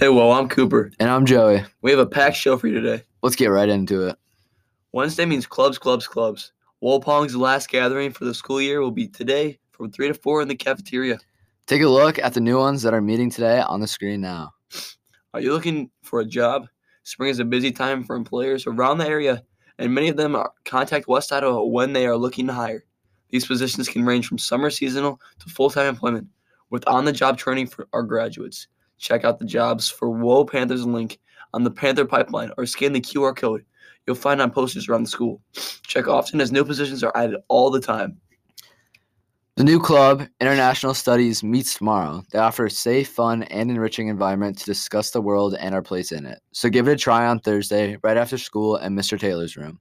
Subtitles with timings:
[0.00, 0.90] Hey, well, I'm Cooper.
[0.98, 1.64] And I'm Joey.
[1.82, 3.02] We have a packed show for you today.
[3.22, 4.16] Let's get right into it.
[4.92, 6.52] Wednesday means clubs, clubs, clubs.
[6.82, 10.48] Wolpong's last gathering for the school year will be today from 3 to 4 in
[10.48, 11.18] the cafeteria.
[11.66, 14.52] Take a look at the new ones that are meeting today on the screen now.
[15.32, 16.66] Are you looking for a job?
[17.04, 19.42] Spring is a busy time for employers around the area,
[19.78, 22.84] and many of them are, contact West Ottawa when they are looking to hire.
[23.30, 26.28] These positions can range from summer seasonal to full time employment
[26.74, 28.66] with on the job training for our graduates.
[28.98, 31.18] Check out the jobs for Woe Panthers link
[31.54, 33.64] on the Panther Pipeline or scan the QR code
[34.06, 35.40] you'll find on posters around the school.
[35.82, 38.20] Check often as new positions are added all the time.
[39.56, 42.24] The new club, International Studies, meets tomorrow.
[42.32, 46.10] They offer a safe, fun, and enriching environment to discuss the world and our place
[46.10, 46.40] in it.
[46.52, 49.18] So give it a try on Thursday, right after school, in Mr.
[49.18, 49.78] Taylor's room.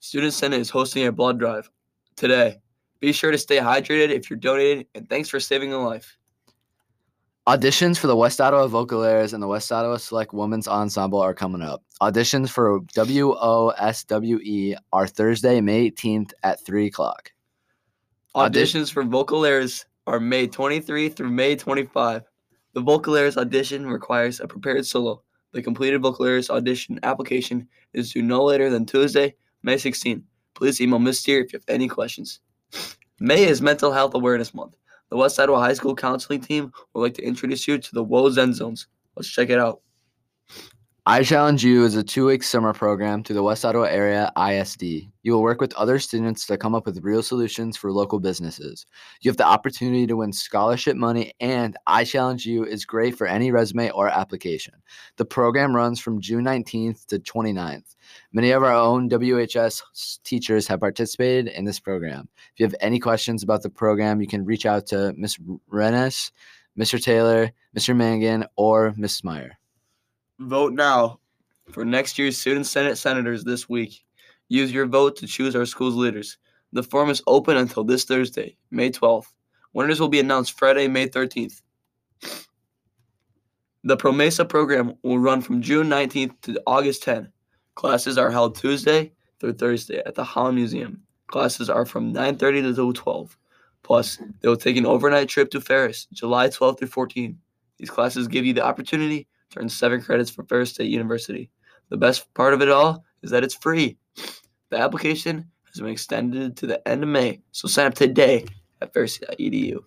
[0.00, 1.70] Student Senate is hosting a blood drive
[2.16, 2.58] today.
[2.98, 6.18] Be sure to stay hydrated if you're donating, and thanks for saving a life.
[7.48, 11.60] Auditions for the West Ottawa Vocalaires and the West Ottawa Select Women's Ensemble are coming
[11.60, 11.82] up.
[12.00, 17.32] Auditions for WOSWE are Thursday, May 18th at 3 o'clock.
[18.36, 22.22] Auditions for Vocalaires are May 23 through May 25.
[22.74, 25.24] The Vocalaires audition requires a prepared solo.
[25.50, 30.22] The completed Vocalaires audition application is due no later than Tuesday, May 16.
[30.54, 32.38] Please email Miss Steer if you have any questions.
[33.18, 34.76] May is Mental Health Awareness Month.
[35.12, 38.30] The West Ottawa High School counseling team would like to introduce you to the WOE
[38.30, 38.86] Zen Zones.
[39.14, 39.82] Let's check it out.
[41.04, 44.84] I Challenge You is a two week summer program through the West Ottawa Area ISD.
[45.24, 48.86] You will work with other students to come up with real solutions for local businesses.
[49.20, 53.26] You have the opportunity to win scholarship money, and I Challenge You is great for
[53.26, 54.74] any resume or application.
[55.16, 57.96] The program runs from June 19th to 29th.
[58.32, 62.28] Many of our own WHS teachers have participated in this program.
[62.54, 65.36] If you have any questions about the program, you can reach out to Ms.
[65.66, 66.30] Rennes,
[66.78, 67.02] Mr.
[67.02, 67.96] Taylor, Mr.
[67.96, 69.24] Mangan, or Ms.
[69.24, 69.58] Meyer.
[70.48, 71.20] Vote now
[71.70, 74.04] for next year's Student Senate senators this week.
[74.48, 76.36] Use your vote to choose our school's leaders.
[76.72, 79.28] The form is open until this Thursday, May 12th.
[79.72, 81.62] Winners will be announced Friday, May 13th.
[83.84, 87.30] The ProMesa program will run from June 19th to August 10.
[87.76, 91.02] Classes are held Tuesday through Thursday at the Holland Museum.
[91.28, 93.38] Classes are from 9:30 to 12.
[93.84, 97.38] Plus, they will take an overnight trip to Ferris, July 12th through 14.
[97.78, 101.50] These classes give you the opportunity earn seven credits for Ferris State University.
[101.88, 103.98] The best part of it all is that it's free.
[104.70, 108.46] The application has been extended to the end of May, so sign up today
[108.80, 109.78] at ferris.edu.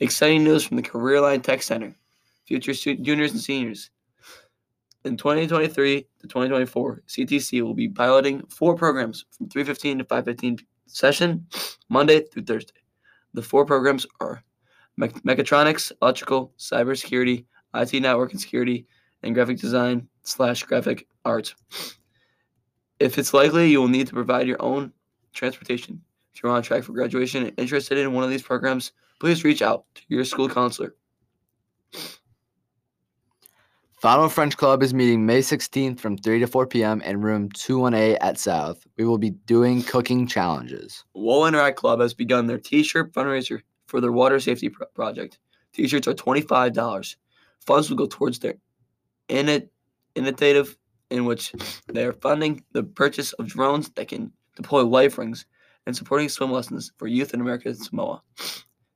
[0.00, 1.94] Exciting news from the Careerline Tech Center.
[2.46, 3.90] Future student, juniors and seniors.
[5.04, 11.46] In 2023 to 2024, CTC will be piloting four programs from 3:15 to 5:15 session,
[11.88, 12.80] Monday through Thursday.
[13.34, 14.42] The four programs are
[14.96, 18.86] me- mechatronics, electrical, cybersecurity, IT network and security,
[19.22, 21.54] and graphic design slash graphic arts.
[23.00, 24.92] If it's likely, you will need to provide your own
[25.32, 26.02] transportation.
[26.34, 29.62] If you're on track for graduation and interested in one of these programs, please reach
[29.62, 30.94] out to your school counselor.
[34.00, 37.00] Final French Club is meeting May 16th from 3 to 4 p.m.
[37.00, 38.86] in room 218 at South.
[38.96, 41.04] We will be doing cooking challenges.
[41.14, 45.40] Woe Interact Club has begun their t-shirt fundraiser for their water safety pro- project.
[45.72, 47.16] T-shirts are $25.
[47.68, 48.54] Funds will go towards their
[49.28, 49.68] init-
[50.16, 50.78] initiative
[51.10, 51.52] in which
[51.92, 55.44] they are funding the purchase of drones that can deploy life rings
[55.84, 58.22] and supporting swim lessons for youth in America and Samoa.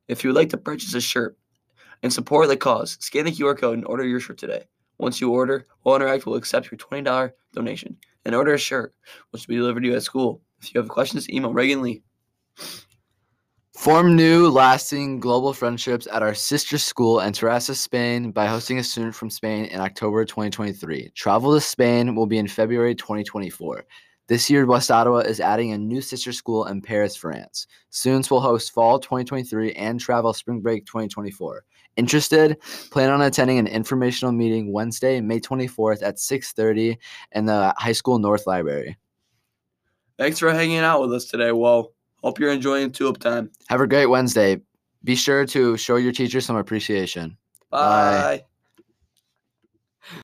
[0.07, 1.37] If you would like to purchase a shirt
[2.01, 4.63] and support the cause, scan the QR code and order your shirt today.
[4.97, 7.95] Once you order, Woe Interact will accept your $20 donation
[8.25, 8.95] and order a shirt,
[9.29, 10.41] which will be delivered to you at school.
[10.63, 12.01] If you have questions, email Reagan Lee.
[13.75, 18.83] Form new, lasting global friendships at our sister school in Terrassa, Spain by hosting a
[18.83, 21.11] student from Spain in October 2023.
[21.15, 23.83] Travel to Spain will be in February 2024.
[24.27, 27.65] This year, West Ottawa is adding a new sister school in Paris, France.
[27.89, 31.65] Students will host fall 2023 and travel spring break 2024.
[31.97, 32.61] Interested?
[32.91, 36.97] Plan on attending an informational meeting Wednesday, May 24th at 6:30
[37.31, 38.97] in the High School North Library.
[40.19, 41.51] Thanks for hanging out with us today.
[41.51, 41.92] Well,
[42.23, 43.51] hope you're enjoying Tulip Time.
[43.69, 44.61] Have a great Wednesday.
[45.03, 47.37] Be sure to show your teacher some appreciation.
[47.69, 47.79] Bye.
[47.79, 48.43] Bye.